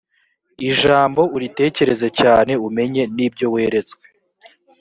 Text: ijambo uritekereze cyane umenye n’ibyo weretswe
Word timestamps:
ijambo 0.69 1.21
uritekereze 1.35 2.07
cyane 2.19 2.53
umenye 2.67 3.03
n’ibyo 3.15 3.45
weretswe 3.53 4.05